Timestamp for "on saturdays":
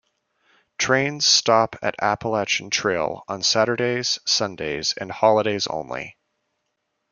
3.27-4.17